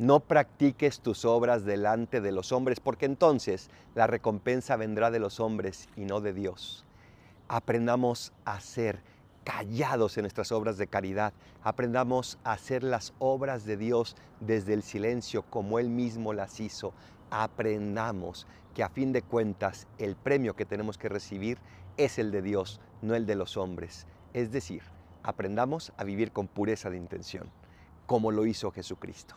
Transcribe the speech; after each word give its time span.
No 0.00 0.20
practiques 0.20 1.00
tus 1.00 1.26
obras 1.26 1.66
delante 1.66 2.22
de 2.22 2.32
los 2.32 2.52
hombres, 2.52 2.80
porque 2.80 3.04
entonces 3.04 3.68
la 3.94 4.06
recompensa 4.06 4.76
vendrá 4.76 5.10
de 5.10 5.18
los 5.18 5.40
hombres 5.40 5.90
y 5.94 6.06
no 6.06 6.22
de 6.22 6.32
Dios. 6.32 6.86
Aprendamos 7.48 8.32
a 8.46 8.60
ser 8.60 9.02
callados 9.44 10.16
en 10.16 10.22
nuestras 10.22 10.52
obras 10.52 10.78
de 10.78 10.86
caridad. 10.86 11.34
Aprendamos 11.62 12.38
a 12.44 12.52
hacer 12.52 12.82
las 12.82 13.12
obras 13.18 13.66
de 13.66 13.76
Dios 13.76 14.16
desde 14.40 14.72
el 14.72 14.82
silencio 14.82 15.42
como 15.42 15.78
Él 15.78 15.90
mismo 15.90 16.32
las 16.32 16.60
hizo. 16.60 16.94
Aprendamos 17.28 18.46
que 18.72 18.82
a 18.82 18.88
fin 18.88 19.12
de 19.12 19.20
cuentas 19.20 19.86
el 19.98 20.16
premio 20.16 20.56
que 20.56 20.64
tenemos 20.64 20.96
que 20.96 21.10
recibir 21.10 21.58
es 21.98 22.18
el 22.18 22.30
de 22.30 22.40
Dios, 22.40 22.80
no 23.02 23.14
el 23.14 23.26
de 23.26 23.34
los 23.34 23.58
hombres. 23.58 24.06
Es 24.32 24.50
decir, 24.50 24.80
aprendamos 25.22 25.92
a 25.98 26.04
vivir 26.04 26.32
con 26.32 26.48
pureza 26.48 26.88
de 26.88 26.96
intención, 26.96 27.50
como 28.06 28.30
lo 28.30 28.46
hizo 28.46 28.70
Jesucristo. 28.70 29.36